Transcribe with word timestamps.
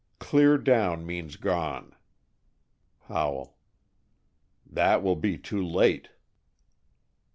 Clear 0.17 0.57
down 0.57 1.05
means 1.05 1.35
gone." 1.35 1.95
Howell: 3.01 3.55
"That 4.65 5.03
will 5.03 5.15
be 5.15 5.37
too 5.37 5.63
late." 5.63 6.09